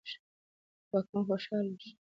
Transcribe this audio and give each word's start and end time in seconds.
واکمن 0.91 1.23
خوشاله 1.27 1.69
شو. 1.83 1.91